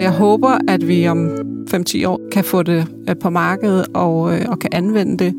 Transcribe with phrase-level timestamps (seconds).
[0.00, 1.30] Jeg håber, at vi om
[1.74, 5.34] 5-10 år kan få det øh, på markedet og, øh, og kan anvende det.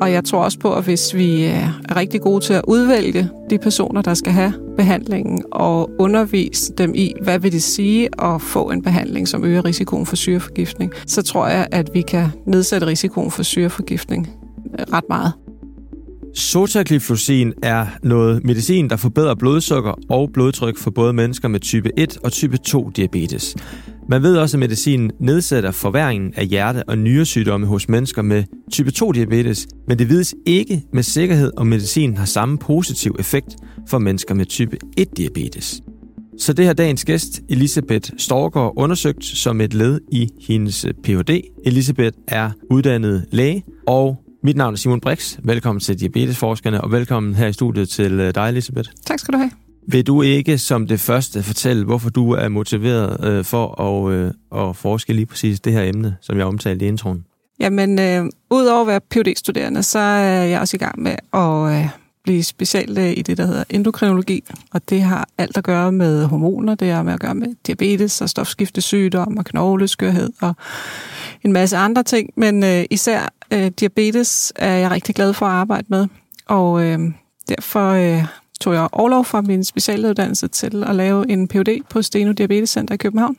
[0.00, 3.30] Og jeg tror også på, at hvis vi øh, er rigtig gode til at udvælge
[3.50, 8.42] de personer, der skal have behandlingen, og undervise dem i, hvad vil det sige at
[8.42, 12.86] få en behandling, som øger risikoen for syreforgiftning, så tror jeg, at vi kan nedsætte
[12.86, 14.28] risikoen for syreforgiftning
[14.92, 15.32] ret meget.
[16.34, 22.18] Sotagliflozin er noget medicin, der forbedrer blodsukker og blodtryk for både mennesker med type 1
[22.24, 23.56] og type 2 diabetes.
[24.08, 28.90] Man ved også, at medicinen nedsætter forværingen af hjerte- og nyresygdomme hos mennesker med type
[28.90, 33.56] 2 diabetes, men det vides ikke med sikkerhed, om medicinen har samme positiv effekt
[33.88, 35.82] for mennesker med type 1 diabetes.
[36.38, 41.40] Så det har dagens gæst, Elisabeth Storgård, undersøgt som et led i hendes Ph.D.
[41.64, 45.38] Elisabeth er uddannet læge, og mit navn er Simon Brix.
[45.44, 48.90] Velkommen til Diabetesforskerne, og velkommen her i studiet til øh, dig, Elisabeth.
[49.06, 49.63] Tak skal du have.
[49.86, 54.68] Vil du ikke som det første fortælle, hvorfor du er motiveret øh, for at, øh,
[54.68, 57.24] at forske lige præcis det her emne, som jeg omtalte i introen?
[57.60, 61.80] Jamen, øh, udover at være phd studerende så er jeg også i gang med at
[61.80, 61.88] øh,
[62.24, 66.24] blive speciallæge øh, i det, der hedder endokrinologi, og det har alt at gøre med
[66.24, 70.56] hormoner, det har med at gøre med diabetes og stofskiftesygdom og knogleskørhed og
[71.44, 75.52] en masse andre ting, men øh, især øh, diabetes er jeg rigtig glad for at
[75.52, 76.06] arbejde med,
[76.46, 76.98] og øh,
[77.48, 78.24] derfor øh,
[78.60, 81.80] tog jeg overlov fra min specialuddannelse til at lave en Ph.D.
[81.90, 83.36] på Steno Diabetes Center i København.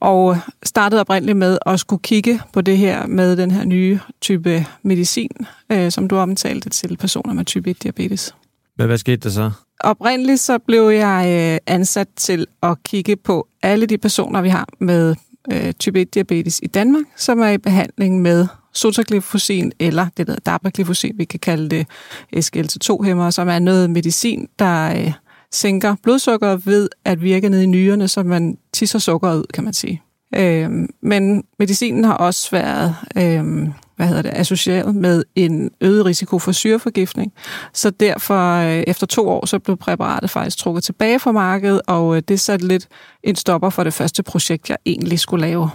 [0.00, 4.66] Og startede oprindeligt med at skulle kigge på det her med den her nye type
[4.82, 5.30] medicin,
[5.72, 8.34] øh, som du omtalte til personer med type 1 diabetes.
[8.78, 9.50] Men hvad skete der så?
[9.80, 14.68] Oprindeligt så blev jeg øh, ansat til at kigge på alle de personer, vi har
[14.78, 15.14] med
[15.52, 20.36] øh, type 1 diabetes i Danmark, som er i behandling med sotaglifosin, eller det der
[20.36, 21.86] dapaglifosin, vi kan kalde det
[22.32, 25.12] øh, SGLT2-hæmmer, som er noget medicin, der øh,
[25.52, 29.72] sænker blodsukker ved at virke ned i nyrerne, så man tisser sukker ud, kan man
[29.72, 30.02] sige.
[30.36, 30.70] Øh,
[31.02, 36.52] men medicinen har også været øh, hvad hedder det, associeret med en øget risiko for
[36.52, 37.32] syreforgiftning.
[37.72, 42.16] Så derfor, øh, efter to år, så blev præparatet faktisk trukket tilbage fra markedet, og
[42.16, 42.88] øh, det satte lidt
[43.22, 45.70] en stopper for det første projekt, jeg egentlig skulle lave.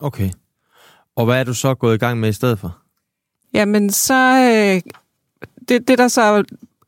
[0.00, 0.30] Okay.
[1.16, 2.78] Og hvad er du så gået i gang med i stedet for?
[3.54, 4.14] Jamen, så...
[4.14, 4.92] Øh,
[5.68, 6.44] det, det, der så,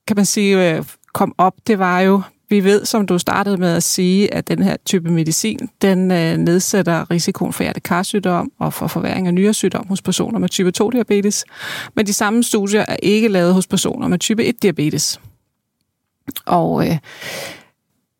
[0.06, 3.82] kan man sige, kom op, det var jo, vi ved, som du startede med at
[3.82, 9.26] sige, at den her type medicin, den øh, nedsætter risikoen for hjertekarsygdom og for forværing
[9.26, 11.44] af nyresygdom hos personer med type 2 diabetes.
[11.94, 15.20] Men de samme studier er ikke lavet hos personer med type 1 diabetes.
[16.46, 16.98] Og øh,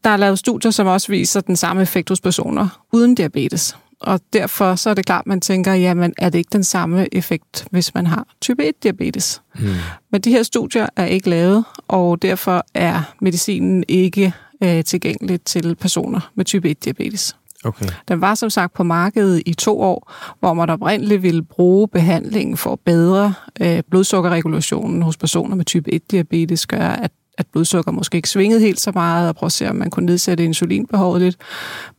[0.05, 4.21] der er lavet studier, som også viser den samme effekt hos personer uden diabetes og
[4.33, 7.67] derfor så er det klart, at man tænker, jamen er det ikke den samme effekt,
[7.71, 9.43] hvis man har type 1-diabetes?
[9.59, 9.67] Mm.
[10.13, 15.75] Men de her studier er ikke lavet, og derfor er medicinen ikke øh, tilgængelig til
[15.75, 17.37] personer med type 1-diabetes.
[17.65, 17.87] Okay.
[18.09, 22.57] Den var som sagt på markedet i to år, hvor man oprindeligt ville bruge behandlingen
[22.57, 28.17] for at bedre øh, blodsukkerregulationen hos personer med type 1-diabetes, gøre, at at blodsukker måske
[28.17, 31.37] ikke svingede helt så meget, og prøve at se, om man kunne nedsætte insulinbehovet lidt.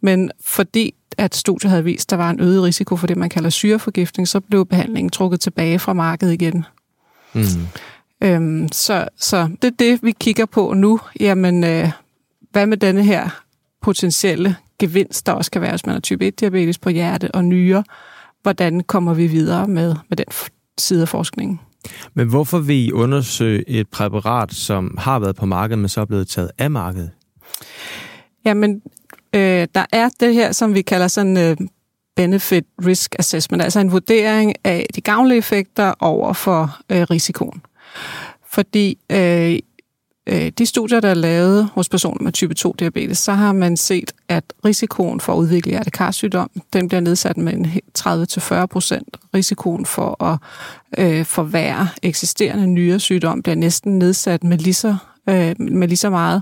[0.02, 3.30] Men fordi at studiet havde vist, at der var en øget risiko for det, man
[3.30, 6.66] kalder syreforgiftning, så blev behandlingen trukket tilbage fra markedet igen.
[7.34, 7.44] Mm.
[8.24, 11.00] Øhm, så, så det er det, vi kigger på nu.
[11.20, 11.92] Jamen, øh,
[12.52, 13.30] hvad med denne her
[13.82, 17.84] potentielle gevinst, der også kan være, hvis man har type 1-diabetes på hjerte og nyre?
[18.42, 20.26] Hvordan kommer vi videre med, med den
[20.78, 21.60] side af forskningen?
[22.14, 26.06] Men hvorfor vil I undersøge et præparat, som har været på markedet, men så er
[26.06, 27.12] blevet taget af markedet?
[28.46, 28.82] Jamen,
[29.36, 31.58] øh, der er det her, som vi kalder sådan øh,
[32.16, 37.62] benefit risk assessment, altså en vurdering af de gavnlige effekter over for øh, risikoen.
[38.50, 39.60] Fordi øh,
[40.28, 43.78] øh, de studier, der er lavet hos personer med type 2 diabetes, så har man
[43.78, 47.66] set, at risikoen for at udvikle hjertekarsygdom, den bliver nedsat med
[48.00, 49.18] 30-40 procent.
[49.34, 50.38] Risikoen for at
[50.98, 54.96] øh, forværre eksisterende nyresygdom bliver næsten nedsat med lige så,
[55.30, 56.42] øh, med lige så meget.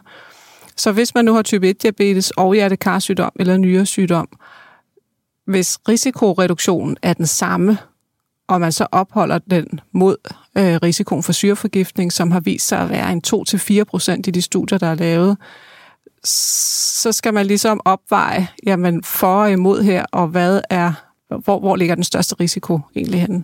[0.79, 4.27] Så hvis man nu har type 1-diabetes og hjertekarsygdom eller nyresygdom,
[5.45, 7.77] hvis risikoreduktionen er den samme,
[8.47, 10.17] og man så opholder den mod
[10.57, 14.77] øh, risikoen for syreforgiftning, som har vist sig at være en 2-4% i de studier,
[14.77, 15.37] der er lavet,
[16.23, 20.93] så skal man ligesom opveje, jamen for og imod her, og hvad er,
[21.43, 23.43] hvor, hvor ligger den største risiko egentlig henne?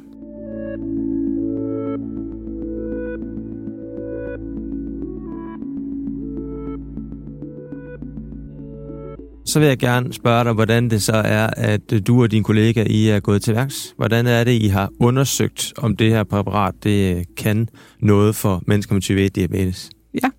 [9.55, 12.83] Så vil jeg gerne spørge dig, hvordan det så er, at du og din kollega
[12.89, 13.93] I er gået til værks.
[13.97, 17.69] Hvordan er det, I har undersøgt, om det her præparat det kan
[17.99, 19.89] noget for mennesker med type 1 diabetes?
[20.23, 20.29] Ja.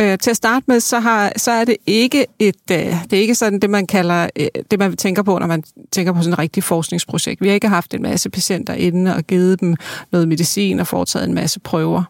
[0.00, 3.20] Øh, til at starte med, så, har, så er det ikke et, øh, det er
[3.20, 5.62] ikke sådan det, man kalder, øh, det man tænker på, når man
[5.92, 7.40] tænker på sådan et rigtigt forskningsprojekt.
[7.40, 9.76] Vi har ikke haft en masse patienter inde og givet dem
[10.12, 12.04] noget medicin og foretaget en masse prøver.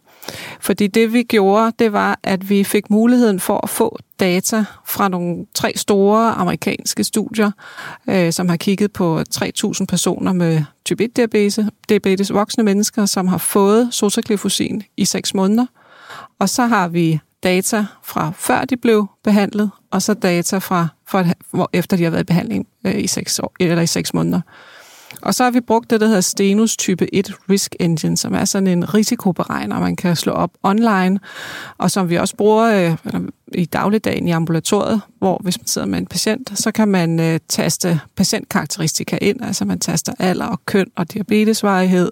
[0.60, 5.08] Fordi det vi gjorde, det var, at vi fik muligheden for at få data fra
[5.08, 7.50] nogle tre store amerikanske studier,
[8.08, 13.38] øh, som har kigget på 3.000 personer med type 1-diabetes, diabetes, voksne mennesker, som har
[13.38, 15.66] fået sotaglyfosin i 6 måneder.
[16.38, 21.24] Og så har vi data fra før de blev behandlet, og så data fra fra
[21.50, 24.40] hvor, efter de har været i behandling øh, i 6 år, eller i 6 måneder.
[25.24, 28.44] Og så har vi brugt det, der hedder Stenus type 1 Risk Engine, som er
[28.44, 31.20] sådan en risikoberegner, man kan slå op online,
[31.78, 33.20] og som vi også bruger øh,
[33.54, 37.40] i dagligdagen i ambulatoriet, hvor hvis man sidder med en patient, så kan man øh,
[37.48, 42.10] taste patientkarakteristika ind, altså man taster alder og køn og diabetesvarighed,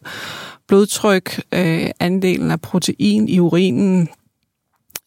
[0.68, 4.08] blodtryk, øh, andelen af protein i urinen,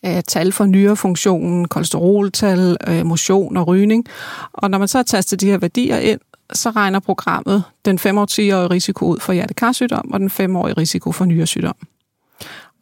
[0.05, 4.05] øh, tal for nyrefunktionen, kolesteroltal, øh, motion og rygning.
[4.53, 6.19] Og når man så har tastet de her værdier ind,
[6.53, 11.75] så regner programmet den 5-årige risiko ud for hjertekarsygdom og den 5-årige risiko for nyresygdom.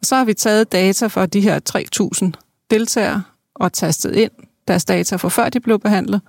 [0.00, 1.60] Og så har vi taget data for de her
[2.24, 2.30] 3.000
[2.70, 3.22] deltagere
[3.54, 4.30] og tastet ind
[4.68, 6.20] deres data for før de blev behandlet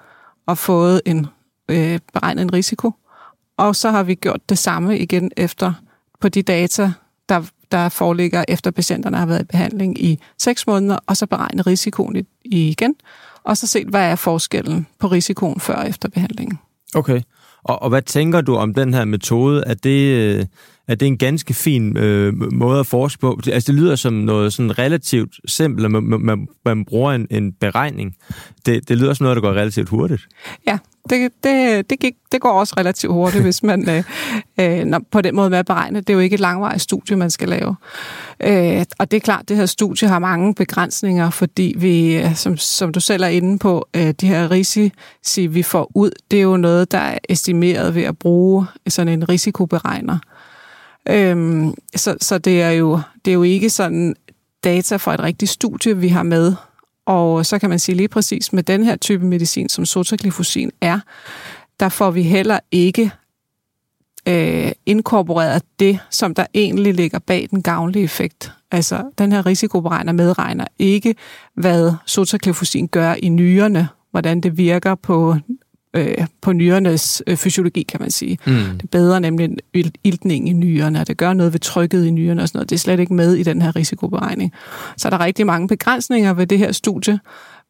[0.46, 1.28] og fået en
[1.70, 2.92] øh, beregnet en risiko.
[3.58, 5.74] Og så har vi gjort det samme igen efter
[6.20, 6.92] på de data,
[7.30, 11.68] der, der foreligger efter patienterne har været i behandling i 6 måneder, og så beregnet
[11.68, 12.96] risikoen igen,
[13.44, 16.60] og så set, hvad er forskellen på risikoen før og efter behandlingen.
[16.96, 17.22] Okay.
[17.64, 19.64] Og, og hvad tænker du om den her metode?
[19.68, 20.46] Er det, øh,
[20.90, 23.40] det er en ganske fin øh, måde at forske på?
[23.52, 27.54] Altså, det lyder som noget sådan relativt simpelt, at man, man, man bruger en, en
[27.54, 28.16] beregning.
[28.66, 30.28] Det, det lyder som noget, der går relativt hurtigt.
[30.68, 30.78] Ja,
[31.10, 34.04] det, det, det, gik, det går også relativt hurtigt, hvis man øh,
[34.60, 36.00] øh, når, på den måde med at beregne.
[36.00, 37.76] Det er jo ikke et langvarigt studie, man skal lave.
[38.40, 42.36] Øh, og det er klart, at det her studie har mange begrænsninger, fordi vi, øh,
[42.36, 46.40] som, som du selv er inde på, øh, de her risici, vi får ud, det
[46.40, 50.14] er jo noget, der er estimeret ved at bruge sådan en risikoberegner.
[50.16, 50.55] Øh,
[51.10, 54.16] Øhm, så så det, er jo, det er jo ikke sådan
[54.64, 56.54] data fra et rigtigt studie, vi har med,
[57.06, 61.00] og så kan man sige lige præcis med den her type medicin, som sotaglifosin er,
[61.80, 63.12] der får vi heller ikke
[64.28, 68.52] øh, inkorporeret det, som der egentlig ligger bag den gavnlige effekt.
[68.72, 71.16] Altså, den her risikoberegner medregner ikke,
[71.54, 75.36] hvad sotaglifosin gør i nyrerne, hvordan det virker på
[75.96, 78.38] øh, på nyrenes øh, fysiologi, kan man sige.
[78.48, 78.54] Mm.
[78.82, 79.58] Det bedre nemlig
[80.04, 82.70] iltning i nyrerne, og det gør noget ved trykket i nyrerne og sådan noget.
[82.70, 84.54] Det er slet ikke med i den her risikoberegning.
[84.98, 87.20] Så er der rigtig mange begrænsninger ved det her studie,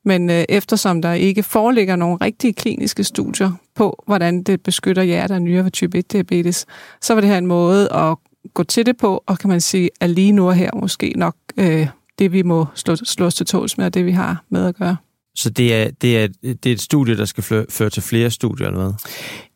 [0.05, 5.33] men øh, eftersom der ikke foreligger nogle rigtige kliniske studier på, hvordan det beskytter hjerte
[5.33, 6.65] og nyre ved type 1-diabetes,
[7.01, 8.17] så var det her en måde at
[8.53, 11.87] gå til det på, og kan man sige, at lige nu her måske nok øh,
[12.19, 14.75] det, vi må slå, slå os til tåls med, og det, vi har med at
[14.75, 14.95] gøre.
[15.35, 18.67] Så det er, det er, det er et studie, der skal føre til flere studier,
[18.67, 18.93] eller hvad?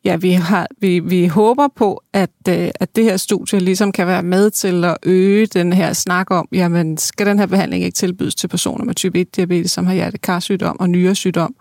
[0.05, 4.07] Ja, vi, har, vi, vi håber på, at, øh, at det her studie ligesom kan
[4.07, 7.95] være med til at øge den her snak om, jamen skal den her behandling ikke
[7.95, 11.55] tilbydes til personer med type 1-diabetes, som har hjertekarsygdom og nyresygdom,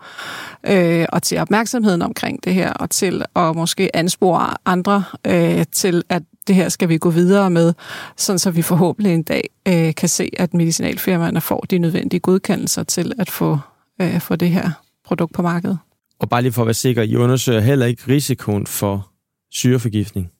[0.67, 6.03] øh, og til opmærksomheden omkring det her, og til at måske anspore andre øh, til,
[6.09, 7.73] at det her skal vi gå videre med,
[8.17, 12.83] sådan så vi forhåbentlig en dag øh, kan se, at medicinalfirmaerne får de nødvendige godkendelser
[12.83, 13.57] til at få
[14.01, 14.71] øh, få det her
[15.05, 15.77] produkt på markedet.
[16.19, 19.11] Og bare lige for at være sikker, I undersøger heller ikke risikoen for
[19.51, 20.31] syreforgiftning?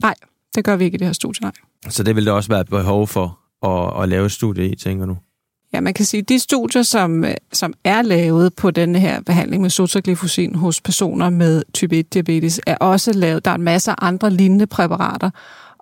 [0.00, 0.14] Nej,
[0.54, 1.52] det gør vi ikke i det her studie, nej.
[1.88, 4.76] Så det vil der også være et behov for at, at lave et studie i,
[4.76, 5.16] tænker du?
[5.72, 9.62] Ja, man kan sige, at de studier, som, som er lavet på denne her behandling
[9.62, 13.44] med sotaglifosin hos personer med type 1-diabetes, er også lavet.
[13.44, 15.30] Der er en masse andre lignende præparater,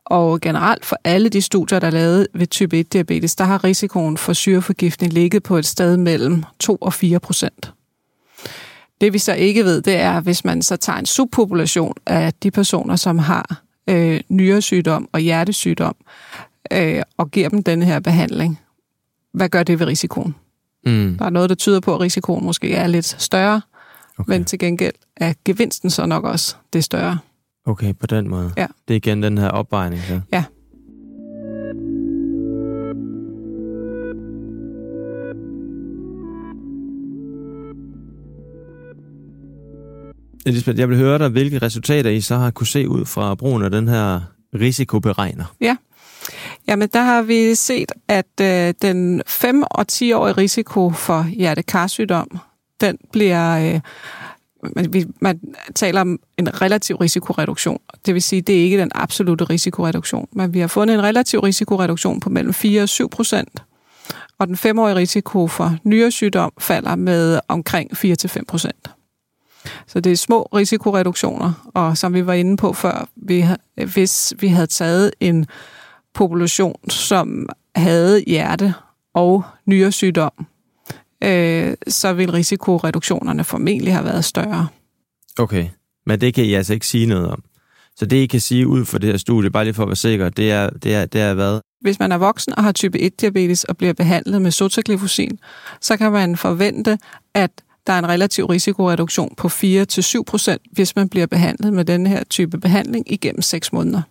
[0.07, 4.17] og generelt for alle de studier, der er lavet ved type 1-diabetes, der har risikoen
[4.17, 7.73] for syreforgiftning ligget på et sted mellem 2 og 4 procent.
[9.01, 12.51] Det vi så ikke ved, det er, hvis man så tager en subpopulation af de
[12.51, 15.97] personer, som har øh, nyresygdom og hjertesygdom,
[16.73, 18.61] øh, og giver dem denne her behandling,
[19.33, 20.35] hvad gør det ved risikoen?
[20.87, 21.17] Mm.
[21.19, 23.61] Der er noget, der tyder på, at risikoen måske er lidt større,
[24.19, 24.31] okay.
[24.31, 27.19] men til gengæld er gevinsten så nok også det større.
[27.67, 28.53] Okay, på den måde.
[28.57, 28.67] Ja.
[28.89, 30.03] Det er igen den her opvejning.
[30.03, 30.21] Så.
[30.33, 30.45] Ja.
[40.47, 43.63] Elisabeth, jeg vil høre dig, hvilke resultater I så har kunne se ud fra brugen
[43.63, 44.21] af den her
[44.55, 45.45] risikoberegner.
[45.61, 45.77] Ja,
[46.69, 52.39] Jamen, der har vi set, at øh, den 5- og 10-årige risiko for hjertekarsygdom,
[52.81, 53.81] den bliver øh,
[54.77, 55.41] man, vi, man
[55.75, 57.81] taler om en relativ risikoreduktion.
[58.07, 61.41] Det vil sige, det er ikke den absolute risikoreduktion, men vi har fundet en relativ
[61.41, 63.63] risikoreduktion på mellem 4 og 7 procent.
[64.39, 68.91] og den femårige risiko for nyresygdom falder med omkring 4-5 procent.
[69.87, 73.45] Så det er små risikoreduktioner, og som vi var inde på før, vi,
[73.93, 75.47] hvis vi havde taget en
[76.15, 78.75] population, som havde hjerte-
[79.15, 80.47] og nyresygdom,
[81.25, 84.69] øh, så vil risikoreduktionerne formentlig have været større.
[85.39, 85.69] Okay,
[86.07, 87.43] men det kan I altså ikke sige noget om.
[87.97, 89.97] Så det, I kan sige ud fra det her studie, bare lige for at være
[89.97, 91.61] sikker, det er, det er, det er hvad?
[91.81, 95.39] Hvis man er voksen og har type 1-diabetes og bliver behandlet med sotaglifosin,
[95.81, 96.99] så kan man forvente,
[97.35, 97.51] at
[97.87, 102.59] der er en relativ risikoreduktion på 4-7%, hvis man bliver behandlet med den her type
[102.59, 104.03] behandling igennem 6 måneder.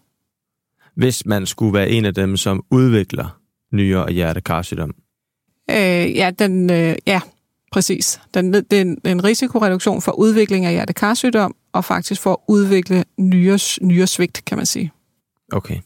[0.95, 3.39] Hvis man skulle være en af dem, som udvikler
[3.73, 4.95] nyere og hjertekarsygdom?
[5.71, 7.21] Øh, ja, den, øh, ja,
[7.71, 8.21] præcis.
[8.33, 13.03] Den, det er en, en risikoreduktion for udvikling af hjertekarsygdom, og faktisk for at udvikle
[13.17, 14.91] nyres, nyresvigt, kan man sige.
[15.51, 15.79] Okay.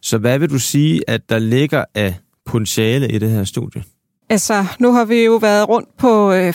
[0.00, 2.14] Så hvad vil du sige, at der ligger af
[2.44, 3.84] potentiale i det her studie?
[4.28, 6.54] Altså, nu har vi jo været rundt på øh,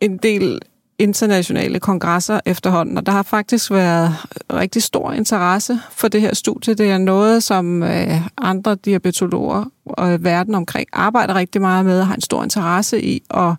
[0.00, 0.60] en del
[1.02, 4.14] internationale kongresser efterhånden, og der har faktisk været
[4.52, 6.74] rigtig stor interesse for det her studie.
[6.74, 12.06] Det er noget, som øh, andre diabetologer og verden omkring arbejder rigtig meget med og
[12.06, 13.54] har en stor interesse i at,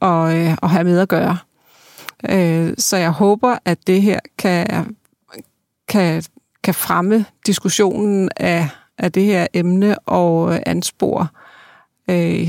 [0.00, 1.38] og, øh, at have med at gøre.
[2.78, 4.96] Så jeg håber, at det her kan,
[5.88, 6.22] kan,
[6.64, 11.47] kan fremme diskussionen af, af det her emne og anspore øh,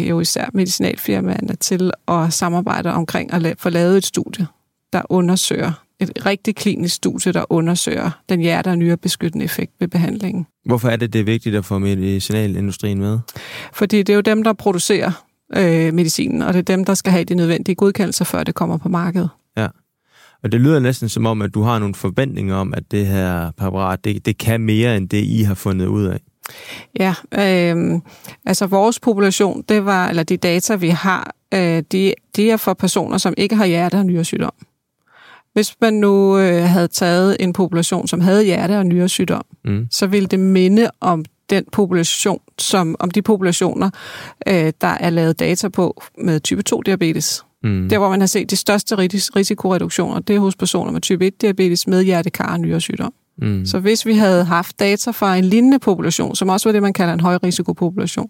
[0.10, 4.48] jo især medicinalfirmaerne til at samarbejde omkring at få lavet et studie,
[4.94, 10.46] der undersøger, et rigtig klinisk studie, der undersøger den hjerte- og nyrebeskyttende effekt ved behandlingen.
[10.66, 13.20] Hvorfor er det, det er vigtigt at få medicinalindustrien med?
[13.74, 15.26] Fordi det er jo dem, der producerer
[15.58, 18.78] øh, medicinen, og det er dem, der skal have de nødvendige godkendelser, før det kommer
[18.78, 19.30] på markedet.
[19.58, 19.68] Ja.
[20.44, 23.52] Og det lyder næsten som om, at du har nogle forventninger om, at det her
[23.52, 26.20] præparat, det, det kan mere end det, I har fundet ud af.
[27.00, 28.02] Ja, øh,
[28.46, 32.74] altså vores population, det var, eller de data, vi har, øh, de, de er for
[32.74, 34.54] personer, som ikke har hjerte- og nyresygdom.
[35.54, 39.88] Hvis man nu øh, havde taget en population, som havde hjerte- og nyresygdom, mm.
[39.92, 43.90] så ville det minde om den population, som om de populationer,
[44.48, 47.46] øh, der er lavet data på med type 2-diabetes.
[47.64, 47.90] Mm.
[47.90, 48.96] Der, hvor man har set de største
[49.36, 53.14] risikoreduktioner, det er hos personer med type 1-diabetes med hjertekar og nyresygdom.
[53.42, 53.66] Mm.
[53.66, 56.94] Så hvis vi havde haft data fra en lignende population, som også var det, man
[56.94, 58.30] kalder en højrisikopopulation,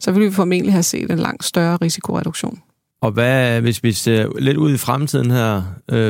[0.00, 2.58] så ville vi formentlig have set en langt større risikoreduktion.
[3.00, 5.62] Og hvad, hvis vi ser lidt ud i fremtiden her,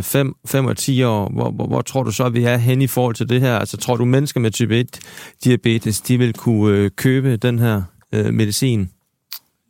[0.02, 2.82] 5 øh, og 10 år, hvor, hvor, hvor tror du så, at vi er hen
[2.82, 3.58] i forhold til det her?
[3.58, 5.00] Altså tror du, mennesker med type 1
[5.44, 8.90] diabetes, de vil kunne øh, købe den her øh, medicin?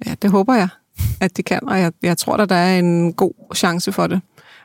[0.07, 0.69] Ja, det håber jeg,
[1.21, 4.21] at de kan, og jeg, jeg tror, at der er en god chance for det.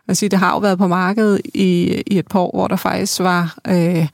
[0.07, 2.75] Man siger, det har jo været på markedet i, i et par år, hvor der
[2.75, 4.07] faktisk var øh,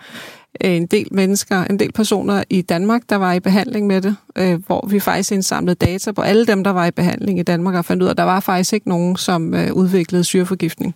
[0.62, 4.66] en del mennesker, en del personer i Danmark, der var i behandling med det, øh,
[4.66, 7.86] hvor vi faktisk indsamlede data på alle dem, der var i behandling i Danmark, og
[7.86, 10.96] fandt ud af, at der var faktisk ikke nogen, som øh, udviklede syreforgiftning.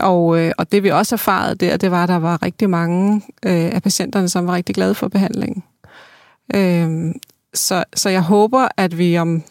[0.00, 3.22] Og, øh, og det vi også erfarede der, det var, at der var rigtig mange
[3.46, 5.62] øh, af patienterne, som var rigtig glade for behandlingen.
[6.54, 7.14] Øh,
[7.54, 9.42] så, så jeg håber, at vi om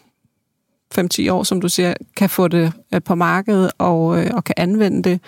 [0.94, 4.54] 5-10 år, som du siger, kan få det øh, på markedet og, øh, og kan
[4.58, 5.20] anvende det.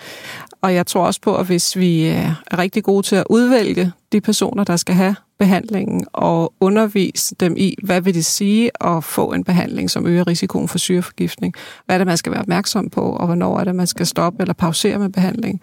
[0.61, 3.91] Og jeg tror også på, at hvis vi øh, er rigtig gode til at udvælge
[4.11, 9.03] de personer, der skal have behandlingen, og undervise dem i, hvad vil det sige at
[9.03, 11.53] få en behandling, som øger risikoen for syreforgiftning,
[11.85, 14.41] hvad er det, man skal være opmærksom på, og hvornår er det, man skal stoppe
[14.41, 15.61] eller pausere med behandling,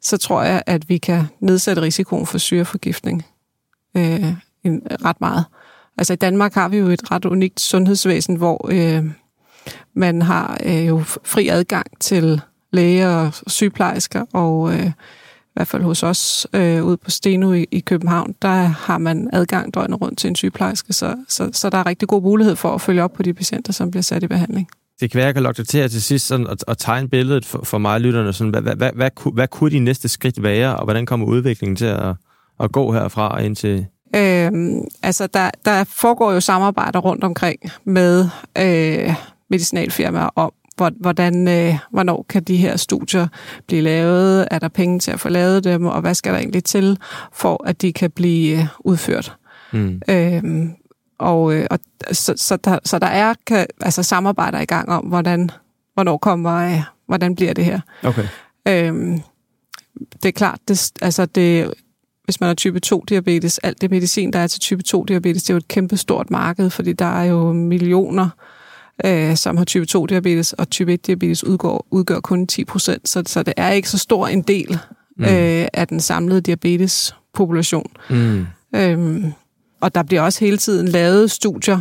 [0.00, 3.24] så tror jeg, at vi kan nedsætte risikoen for syreforgiftning
[3.96, 4.32] øh,
[5.04, 5.44] ret meget.
[5.98, 9.04] Altså i Danmark har vi jo et ret unikt sundhedsvæsen, hvor øh,
[9.94, 12.40] man har øh, jo fri adgang til
[12.72, 17.66] læger og sygeplejersker, og øh, i hvert fald hos os øh, ude på Steno i,
[17.70, 21.78] i København, der har man adgang døgnet rundt til en sygeplejerske, så, så, så der
[21.78, 24.26] er rigtig god mulighed for at følge op på de patienter, som bliver sat i
[24.26, 24.68] behandling.
[25.00, 27.64] Det kan være, jeg kan logge til til sidst sådan, at, at tegne billedet for,
[27.64, 28.32] for mig, lytterne.
[28.32, 31.26] Sådan, hvad, hvad, hvad, hvad, hvad, hvad kunne de næste skridt være, og hvordan kommer
[31.26, 32.14] udviklingen til at,
[32.60, 33.86] at gå herfra og ind til...
[34.16, 38.28] Øhm, altså, der, der foregår jo samarbejder rundt omkring med
[38.58, 39.14] øh,
[39.52, 43.26] medicinalfirmaer om, hvordan, øh, hvornår kan de her studier
[43.66, 46.64] blive lavet, er der penge til at få lavet dem, og hvad skal der egentlig
[46.64, 46.98] til,
[47.32, 49.36] for at de kan blive øh, udført.
[49.72, 50.00] Mm.
[50.08, 50.70] Øhm,
[51.18, 51.78] og, øh, og
[52.12, 55.50] så, så, der, så der er kan, altså samarbejder i gang om, hvordan,
[55.94, 57.80] hvornår kommer, øh, hvordan bliver det her.
[58.02, 58.26] Okay.
[58.68, 59.20] Øhm,
[60.22, 61.72] det er klart, det, altså det,
[62.24, 65.54] hvis man har type 2-diabetes, alt det medicin, der er til type 2-diabetes, det er
[65.54, 68.28] jo et kæmpe stort marked, fordi der er jo millioner
[69.04, 73.42] øh, som har type 2-diabetes, og type 1-diabetes udgår, udgør kun 10 procent, så, så
[73.42, 74.78] det er ikke så stor en del
[75.16, 75.24] mm.
[75.24, 77.90] øh, af den samlede diabetespopulation.
[78.10, 78.46] Mm.
[78.74, 79.32] Øhm,
[79.80, 81.80] og der bliver også hele tiden lavet studier,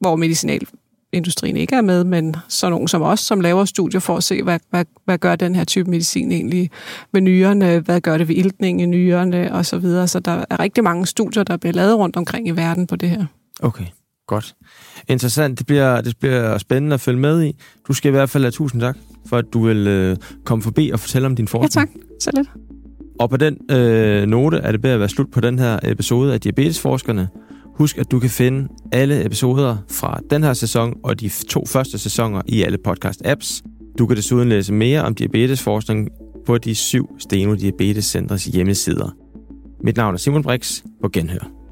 [0.00, 4.24] hvor medicinalindustrien ikke er med, men så nogen som os, som laver studier for at
[4.24, 6.70] se, hvad, hvad, hvad gør den her type medicin egentlig
[7.12, 10.08] med nyrerne, hvad gør det ved iltning i nyrerne og så videre.
[10.08, 13.10] Så der er rigtig mange studier, der bliver lavet rundt omkring i verden på det
[13.10, 13.26] her.
[13.62, 13.86] Okay,
[14.26, 14.54] godt.
[15.08, 15.58] Interessant.
[15.58, 17.56] Det bliver, det bliver spændende at følge med i.
[17.88, 20.90] Du skal i hvert fald have tusind tak, for at du vil øh, komme forbi
[20.90, 21.90] og fortælle om din forskning.
[21.90, 22.48] Ja tak, så lidt.
[23.20, 26.34] Og på den øh, note er det ved at være slut på den her episode
[26.34, 27.28] af Diabetesforskerne.
[27.74, 31.98] Husk, at du kan finde alle episoder fra den her sæson og de to første
[31.98, 33.62] sæsoner i alle podcast-apps.
[33.98, 36.08] Du kan desuden læse mere om diabetesforskning
[36.46, 39.16] på de syv Steno Diabetes Centers hjemmesider.
[39.84, 40.82] Mit navn er Simon Brix.
[41.02, 41.63] På genhør.